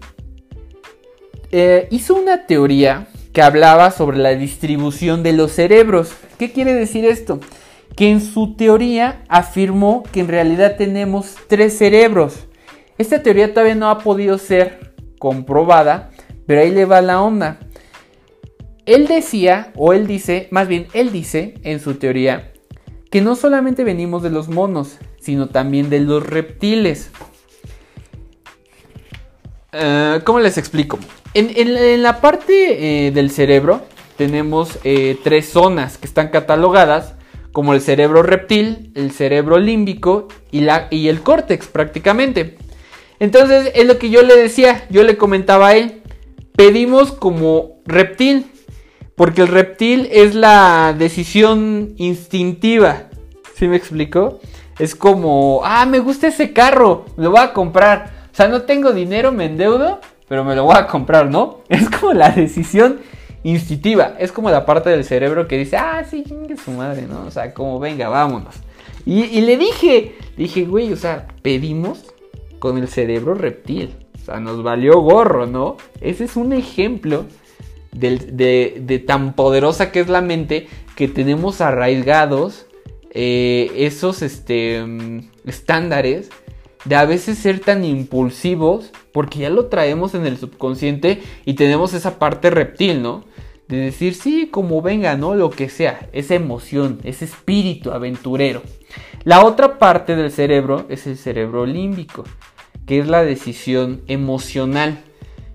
[1.50, 6.12] eh, hizo una teoría que hablaba sobre la distribución de los cerebros.
[6.38, 7.40] ¿Qué quiere decir esto?
[7.96, 12.46] Que en su teoría afirmó que en realidad tenemos tres cerebros.
[12.96, 16.10] Esta teoría todavía no ha podido ser comprobada,
[16.46, 17.58] pero ahí le va la onda.
[18.86, 22.52] Él decía, o él dice, más bien él dice en su teoría,
[23.10, 27.10] que no solamente venimos de los monos, sino también de los reptiles.
[29.72, 30.98] Eh, ¿Cómo les explico?
[31.32, 33.82] En, la parte eh, del cerebro
[34.16, 37.14] tenemos eh, tres zonas que están catalogadas
[37.52, 42.58] como el cerebro reptil, el cerebro límbico y, la, y el córtex prácticamente.
[43.18, 46.02] Entonces es lo que yo le decía, yo le comentaba a él,
[46.54, 48.46] pedimos como reptil,
[49.16, 53.08] porque el reptil es la decisión instintiva,
[53.56, 54.40] ¿sí me explicó?
[54.78, 58.12] Es como, ah, me gusta ese carro, lo voy a comprar.
[58.32, 61.60] O sea, no tengo dinero, me endeudo, pero me lo voy a comprar, ¿no?
[61.68, 63.00] Es como la decisión
[63.42, 67.26] instintiva, es como la parte del cerebro que dice, ah, sí, chingue su madre, ¿no?
[67.26, 68.54] O sea, como venga, vámonos.
[69.06, 72.14] Y, y le dije, dije, güey, o sea, pedimos
[72.58, 73.94] con el cerebro reptil.
[74.14, 75.76] O sea, nos valió gorro, ¿no?
[76.00, 77.26] Ese es un ejemplo
[77.94, 82.66] de, tan poderosa que es la mente que tenemos arraigados
[83.14, 86.30] eh, esos este, mm, estándares
[86.84, 91.94] de a veces ser tan impulsivos porque ya lo traemos en el subconsciente y tenemos
[91.94, 93.24] esa parte reptil, ¿no?
[93.68, 95.34] De decir, sí, como venga, ¿no?
[95.34, 98.62] Lo que sea, esa emoción, ese espíritu aventurero.
[99.24, 102.24] La otra parte del cerebro es el cerebro límbico
[102.86, 105.02] que es la decisión emocional.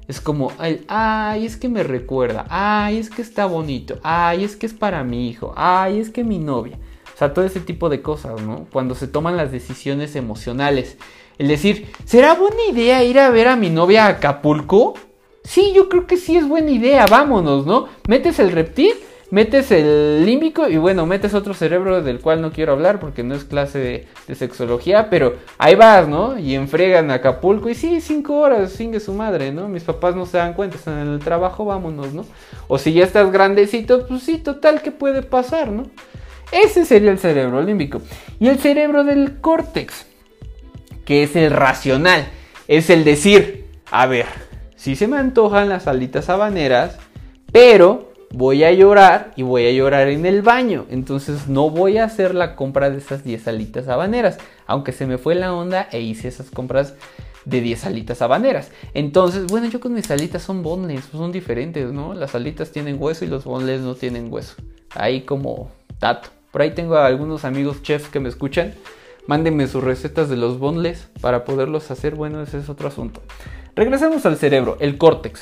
[0.08, 4.66] Es como, ay, es que me recuerda, ay, es que está bonito, ay, es que
[4.66, 6.80] es para mi hijo, ay, es que mi novia.
[7.20, 8.66] Sea, todo ese tipo de cosas, ¿no?
[8.72, 10.96] Cuando se toman las decisiones emocionales.
[11.38, 14.94] El decir, ¿será buena idea ir a ver a mi novia a Acapulco?
[15.44, 17.90] Sí, yo creo que sí es buena idea, vámonos, ¿no?
[18.08, 18.94] Metes el reptil,
[19.32, 23.36] metes el límbico y bueno, metes otro cerebro del cual no quiero hablar porque no
[23.36, 26.40] es clase de, sexología, pero ahí vas, ¿no?
[26.40, 29.68] Y enfregan a Acapulco y sí, cinco horas, singue su madre, ¿no?
[29.68, 32.26] Mis papás no se dan cuenta, están en el trabajo, vámonos, ¿no?
[32.70, 35.84] O si ya estás grandecito, pues sí, total, ¿qué puede pasar, ¿no?
[36.52, 38.02] Ese sería el cerebro límbico.
[38.40, 40.06] Y el cerebro del córtex,
[41.06, 42.28] que es el racional,
[42.68, 44.26] es el decir, a ver,
[44.76, 46.98] si se me antojan las alitas habaneras,
[47.52, 50.86] pero voy a llorar y voy a llorar en el baño.
[50.90, 54.38] Entonces no voy a hacer la compra de esas 10 alitas habaneras.
[54.68, 56.94] Aunque se me fue la onda e hice esas compras
[57.46, 58.72] de 10 alitas habaneras.
[58.94, 62.14] Entonces, bueno, yo con mis alitas son boneless, son diferentes, ¿no?
[62.14, 64.56] Las alitas tienen hueso y los boneless no tienen hueso.
[64.92, 66.30] Ahí como tato.
[66.52, 68.74] Por ahí tengo a algunos amigos chefs que me escuchan.
[69.28, 72.16] Mándenme sus recetas de los boneless para poderlos hacer.
[72.16, 73.22] Bueno, ese es otro asunto.
[73.76, 75.42] Regresemos al cerebro, el córtex.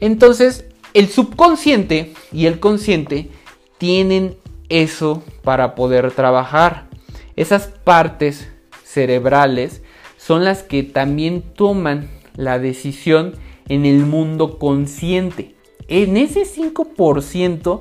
[0.00, 3.30] Entonces, el subconsciente y el consciente
[3.78, 4.36] tienen
[4.68, 6.88] eso para poder trabajar.
[7.36, 8.50] Esas partes
[8.84, 9.82] cerebrales
[10.16, 13.36] son las que también toman la decisión
[13.68, 15.54] en el mundo consciente.
[15.86, 17.80] En ese 5%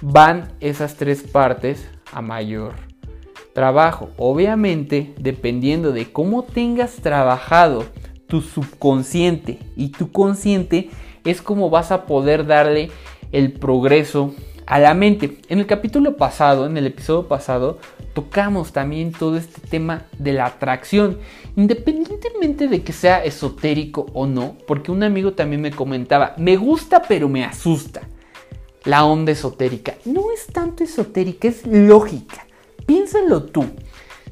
[0.00, 2.74] van esas tres partes a mayor
[3.52, 4.10] trabajo.
[4.16, 7.84] Obviamente, dependiendo de cómo tengas trabajado
[8.26, 10.90] tu subconsciente y tu consciente,
[11.24, 12.90] es como vas a poder darle
[13.32, 14.34] el progreso
[14.66, 15.38] a la mente.
[15.48, 17.78] En el capítulo pasado, en el episodio pasado,
[18.12, 21.18] tocamos también todo este tema de la atracción,
[21.56, 27.02] independientemente de que sea esotérico o no, porque un amigo también me comentaba, me gusta
[27.08, 28.02] pero me asusta
[28.88, 29.96] la onda esotérica.
[30.06, 32.46] No es tanto esotérica, es lógica.
[32.86, 33.66] Piénsalo tú.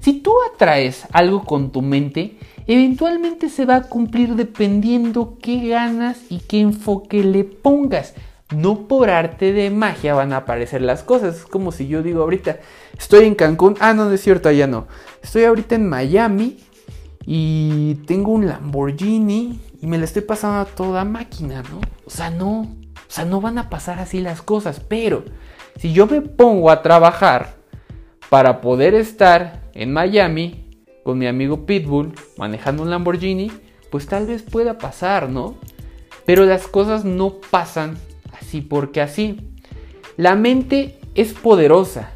[0.00, 6.20] Si tú atraes algo con tu mente, eventualmente se va a cumplir dependiendo qué ganas
[6.30, 8.14] y qué enfoque le pongas.
[8.54, 11.36] No por arte de magia van a aparecer las cosas.
[11.36, 12.60] Es como si yo digo ahorita,
[12.98, 13.76] estoy en Cancún.
[13.78, 14.86] Ah, no, no es cierto, allá no.
[15.22, 16.56] Estoy ahorita en Miami
[17.26, 21.80] y tengo un Lamborghini y me la estoy pasando a toda máquina, ¿no?
[22.06, 22.85] O sea, no.
[23.08, 24.80] O sea, no van a pasar así las cosas.
[24.80, 25.24] Pero
[25.78, 27.56] si yo me pongo a trabajar
[28.28, 33.52] para poder estar en Miami con mi amigo Pitbull manejando un Lamborghini,
[33.90, 35.56] pues tal vez pueda pasar, ¿no?
[36.24, 37.96] Pero las cosas no pasan
[38.32, 39.52] así porque así.
[40.16, 42.10] La mente es poderosa.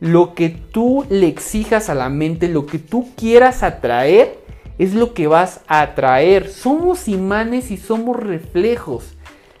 [0.00, 4.38] Lo que tú le exijas a la mente, lo que tú quieras atraer,
[4.78, 6.48] es lo que vas a atraer.
[6.50, 9.13] Somos imanes y somos reflejos.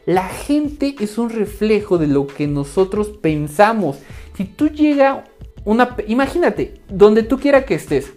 [0.06, 3.98] La gente es un reflejo de lo que nosotros pensamos.
[4.36, 5.24] Si tú llega
[5.64, 5.96] una...
[6.06, 8.12] Imagínate, donde tú quiera que estés,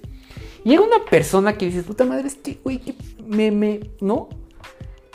[0.67, 2.93] Llega una persona que dices, puta madre, este güey, que
[3.25, 4.27] me, me, ¿no?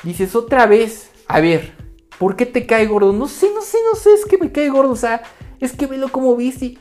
[0.02, 1.74] Dices otra vez, a ver,
[2.18, 3.12] ¿por qué te cae gordo?
[3.12, 5.22] No sé, no sé, no sé, es que me cae gordo, o sea,
[5.61, 6.78] es que velo como viste.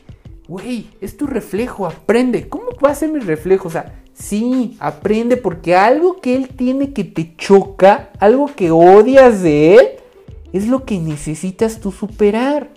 [0.52, 2.46] Güey, es tu reflejo, aprende.
[2.46, 3.68] ¿Cómo va a ser mi reflejo?
[3.68, 9.40] O sea, sí, aprende porque algo que él tiene que te choca, algo que odias
[9.42, 9.88] de él,
[10.52, 12.68] es lo que necesitas tú superar.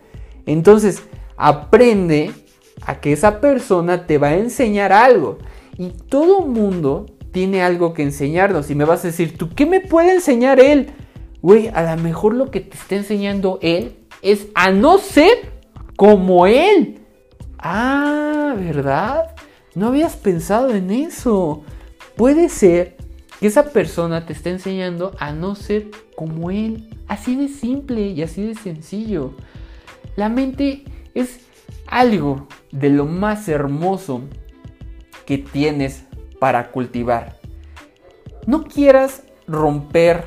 [0.45, 1.03] Entonces,
[1.35, 2.31] aprende
[2.85, 5.39] a que esa persona te va a enseñar algo.
[5.77, 8.71] Y todo mundo tiene algo que enseñarnos.
[8.71, 10.91] Y me vas a decir, ¿tú qué me puede enseñar él?
[11.41, 15.51] Güey, a lo mejor lo que te está enseñando él es a no ser
[15.97, 17.01] como él.
[17.59, 19.35] Ah, ¿verdad?
[19.75, 21.63] No habías pensado en eso.
[22.15, 22.97] Puede ser
[23.39, 26.89] que esa persona te esté enseñando a no ser como él.
[27.07, 29.33] Así de simple y así de sencillo.
[30.15, 31.39] La mente es
[31.87, 34.21] algo de lo más hermoso
[35.25, 36.05] que tienes
[36.39, 37.39] para cultivar.
[38.45, 40.25] No quieras romper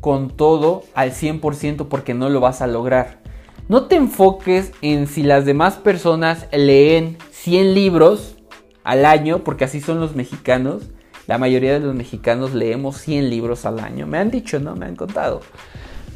[0.00, 3.20] con todo al 100% porque no lo vas a lograr.
[3.68, 8.36] No te enfoques en si las demás personas leen 100 libros
[8.84, 10.84] al año, porque así son los mexicanos.
[11.26, 14.06] La mayoría de los mexicanos leemos 100 libros al año.
[14.06, 14.76] Me han dicho, ¿no?
[14.76, 15.40] Me han contado.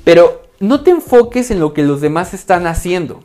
[0.05, 3.21] Pero no te enfoques en lo que los demás están haciendo.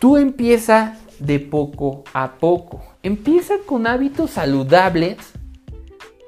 [0.00, 2.82] Tú empieza de poco a poco.
[3.04, 5.18] Empieza con hábitos saludables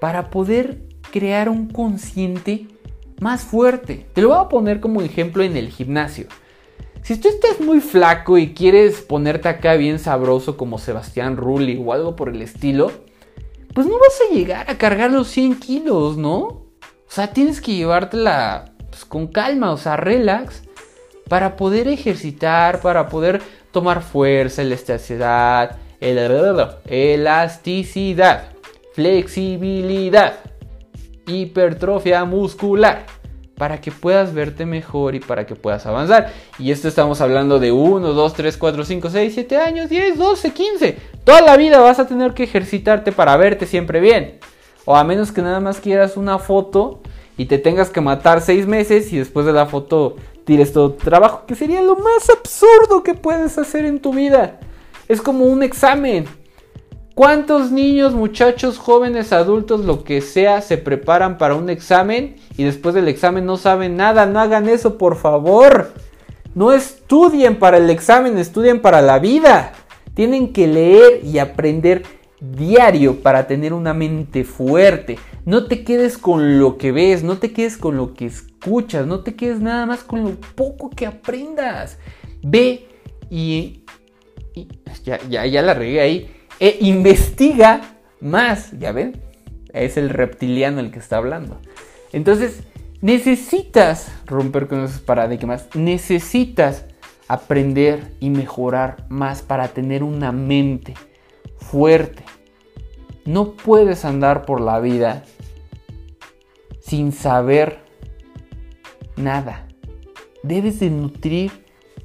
[0.01, 2.69] para poder crear un consciente
[3.21, 4.07] más fuerte.
[4.13, 6.27] Te lo voy a poner como ejemplo en el gimnasio.
[7.03, 11.93] Si tú estás muy flaco y quieres ponerte acá bien sabroso como Sebastián Rulli o
[11.93, 12.91] algo por el estilo,
[13.75, 16.39] pues no vas a llegar a cargar los 100 kilos, ¿no?
[16.39, 16.65] O
[17.09, 20.63] sea, tienes que llevártela pues, con calma, o sea, relax,
[21.29, 23.41] para poder ejercitar, para poder
[23.71, 25.77] tomar fuerza, elasticidad,
[26.89, 28.49] elasticidad,
[28.95, 30.41] flexibilidad,
[31.27, 33.07] hipertrofia muscular.
[33.57, 36.33] para que puedas verte mejor y para que puedas avanzar.
[36.59, 40.53] Y esto estamos hablando de 1, 2, 3, 4, 5, 6, 7 años, 10, 12,
[40.53, 40.99] 15.
[41.25, 44.39] Toda la vida vas a tener que ejercitarte para verte siempre bien.
[44.85, 47.01] O a menos que nada más quieras una foto
[47.39, 51.05] y te tengas que matar 6 meses y después de la foto tires todo tu
[51.05, 54.61] trabajo, que sería lo más absurdo que puedes hacer en tu vida.
[55.09, 56.27] Es como un examen.
[57.17, 62.95] ¿Cuántos niños, muchachos, jóvenes, adultos, lo que sea, se preparan para un examen y después
[62.95, 64.27] del examen no saben nada?
[64.27, 65.95] No hagan eso, por favor.
[66.55, 69.73] No estudien para el examen, estudien para la vida.
[70.13, 72.03] Tienen que leer y aprender
[72.39, 75.19] diario para tener una mente fuerte.
[75.47, 79.21] No te quedes con lo que ves, no te quedes con lo que escuchas, no
[79.21, 81.97] te quedes nada más con lo poco que aprendas.
[82.43, 82.87] Ve
[83.31, 83.85] y...
[85.03, 89.21] ya, ya, ya la regué ahí e investiga más, ¿ya ven?
[89.73, 91.61] Es el reptiliano el que está hablando.
[92.13, 92.63] Entonces,
[93.01, 96.85] necesitas romper con esos paradigmas, necesitas
[97.29, 100.95] aprender y mejorar más para tener una mente
[101.59, 102.23] fuerte.
[103.25, 105.25] No puedes andar por la vida
[106.81, 107.81] sin saber
[109.17, 109.67] nada.
[110.43, 111.51] Debes de nutrir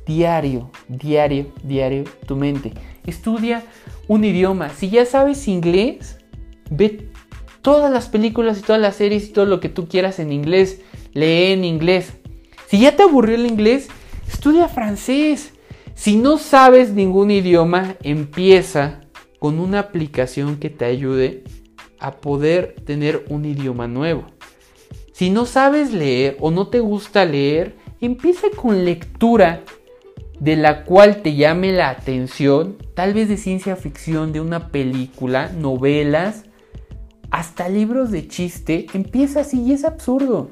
[0.06, 2.74] diario, diario, diario tu mente.
[3.06, 3.64] Estudia
[4.12, 4.68] un idioma.
[4.72, 6.18] Si ya sabes inglés,
[6.70, 7.08] ve
[7.62, 10.82] todas las películas y todas las series y todo lo que tú quieras en inglés.
[11.14, 12.12] Lee en inglés.
[12.68, 13.88] Si ya te aburrió el inglés,
[14.28, 15.54] estudia francés.
[15.96, 19.00] Si no sabes ningún idioma, empieza
[19.40, 21.46] con una aplicación que te ayude
[21.98, 24.26] a poder tener un idioma nuevo.
[25.14, 29.64] Si no sabes leer o no te gusta leer, empieza con lectura
[30.42, 35.52] de la cual te llame la atención, tal vez de ciencia ficción, de una película,
[35.52, 36.46] novelas,
[37.30, 40.50] hasta libros de chiste, empieza así y es absurdo.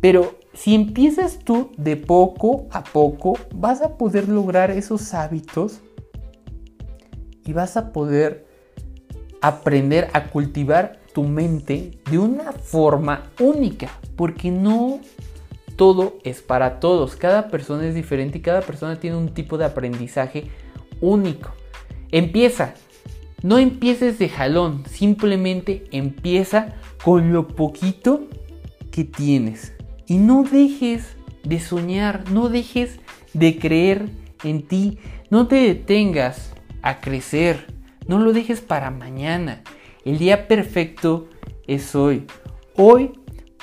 [0.00, 5.80] Pero si empiezas tú de poco a poco, vas a poder lograr esos hábitos
[7.44, 8.46] y vas a poder
[9.42, 15.00] aprender a cultivar tu mente de una forma única, porque no
[15.82, 17.16] todo es para todos.
[17.16, 20.44] Cada persona es diferente y cada persona tiene un tipo de aprendizaje
[21.00, 21.50] único.
[22.12, 22.74] Empieza.
[23.42, 28.28] No empieces de jalón, simplemente empieza con lo poquito
[28.92, 29.72] que tienes.
[30.06, 33.00] Y no dejes de soñar, no dejes
[33.34, 34.08] de creer
[34.44, 36.52] en ti, no te detengas
[36.82, 37.74] a crecer,
[38.06, 39.64] no lo dejes para mañana.
[40.04, 41.28] El día perfecto
[41.66, 42.28] es hoy.
[42.76, 43.10] Hoy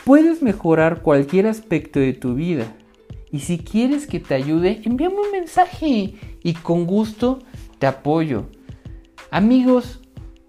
[0.06, 2.76] Puedes mejorar cualquier aspecto de tu vida.
[3.32, 7.40] Y si quieres que te ayude, envíame un mensaje y con gusto
[7.78, 8.46] te apoyo.
[9.30, 10.00] Amigos,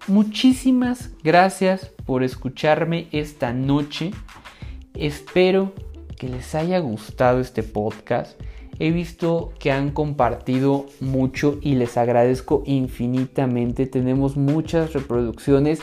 [0.07, 4.11] muchísimas gracias por escucharme esta noche.
[4.95, 5.73] Espero
[6.17, 8.39] que les haya gustado este podcast.
[8.79, 13.85] He visto que han compartido mucho y les agradezco infinitamente.
[13.85, 15.81] Tenemos muchas reproducciones.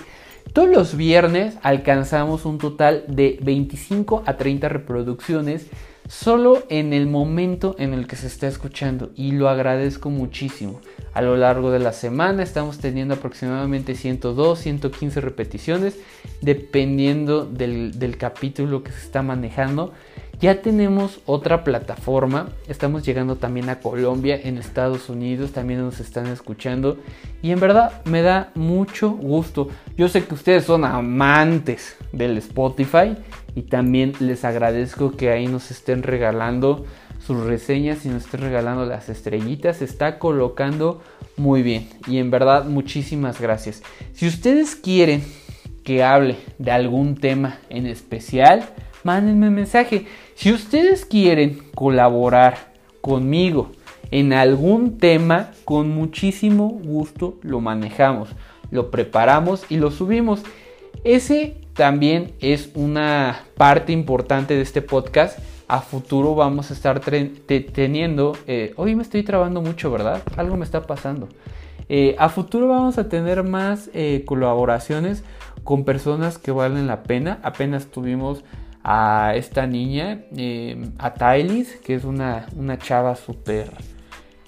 [0.52, 5.66] Todos los viernes alcanzamos un total de 25 a 30 reproducciones
[6.08, 10.80] solo en el momento en el que se está escuchando y lo agradezco muchísimo.
[11.12, 15.98] A lo largo de la semana estamos teniendo aproximadamente 102, 115 repeticiones
[16.40, 19.92] dependiendo del, del capítulo que se está manejando.
[20.40, 26.28] Ya tenemos otra plataforma, estamos llegando también a Colombia, en Estados Unidos, también nos están
[26.28, 26.96] escuchando
[27.42, 29.68] y en verdad me da mucho gusto.
[29.96, 33.16] Yo sé que ustedes son amantes del Spotify
[33.56, 36.84] y también les agradezco que ahí nos estén regalando
[37.26, 39.78] sus reseñas y nos estén regalando las estrellitas.
[39.78, 41.02] Se está colocando
[41.36, 43.82] muy bien y en verdad muchísimas gracias.
[44.12, 45.24] Si ustedes quieren
[45.82, 48.68] que hable de algún tema en especial,
[49.08, 50.04] mándenme un mensaje.
[50.34, 53.70] Si ustedes quieren colaborar conmigo
[54.10, 58.28] en algún tema, con muchísimo gusto lo manejamos,
[58.70, 60.42] lo preparamos y lo subimos.
[61.04, 65.38] Ese también es una parte importante de este podcast.
[65.68, 68.36] A futuro vamos a estar teniendo...
[68.46, 70.22] Eh, hoy me estoy trabando mucho, ¿verdad?
[70.36, 71.30] Algo me está pasando.
[71.88, 75.24] Eh, a futuro vamos a tener más eh, colaboraciones
[75.64, 77.38] con personas que valen la pena.
[77.42, 78.44] Apenas tuvimos
[78.82, 82.46] a esta niña, eh, a Tylis, que es una,
[82.78, 83.70] chava súper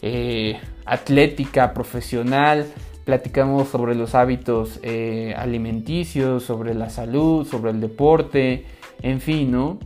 [0.03, 2.66] eh, atlética, profesional.
[3.05, 8.64] Platicamos sobre los hábitos eh, alimenticios, sobre la salud, sobre el deporte,
[9.03, 9.78] en fin, ¿no?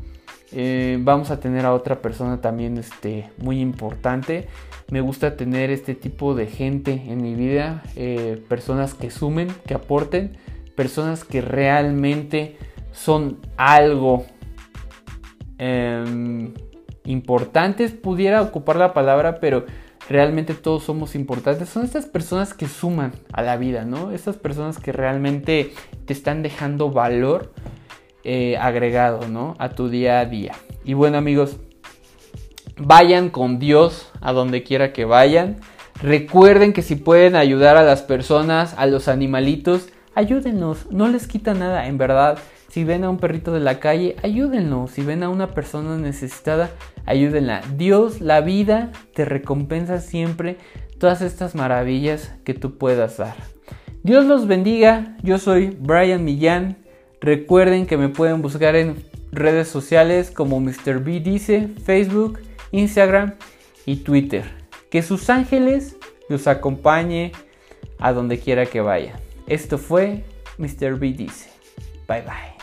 [1.01, 4.47] vamos a tener a otra persona también este, muy importante.
[4.89, 7.83] Me gusta tener este tipo de gente en mi vida,
[8.49, 10.37] personas que sumen, que aporten,
[10.77, 12.57] personas que realmente
[12.93, 14.25] son algo
[15.65, 16.53] em,
[17.05, 19.65] importantes, pudiera ocupar la palabra, pero
[20.09, 21.69] realmente todos somos importantes.
[21.69, 24.11] Son estas personas que suman a la vida, ¿no?
[24.11, 25.73] Estas personas que realmente
[26.07, 27.53] te están dejando valor
[28.25, 29.55] eh, agregado, ¿no?
[29.59, 30.53] A tu día a día.
[30.85, 31.59] Y bueno amigos,
[32.77, 35.57] vayan con Dios a donde quiera que vayan.
[36.03, 41.55] Recuerden que si pueden ayudar a las personas, a los animalitos, ayúdenlos, no les quita
[41.55, 42.39] nada, en verdad.
[42.75, 44.89] Si ven a un perrito de la calle, ayúdenlo.
[44.89, 46.73] Si ven a una persona necesitada,
[47.07, 47.63] ayúdenla.
[47.77, 50.57] Dios, la vida, te recompensa siempre
[50.99, 53.37] todas estas maravillas que tú puedas dar.
[54.03, 55.17] Dios los bendiga.
[55.23, 56.79] Yo soy Brian Millán.
[57.21, 60.99] Recuerden que me pueden buscar en redes sociales como Mr.
[60.99, 62.41] B dice, Facebook,
[62.73, 63.35] Instagram
[63.87, 64.43] y Twitter.
[64.91, 65.97] Que sus ángeles
[66.29, 67.31] los acompañe
[68.01, 69.15] a donde quiera que vayan.
[69.47, 70.25] Esto fue
[70.59, 70.99] Mr.
[70.99, 71.51] B dice.
[72.09, 72.54] Bye bye.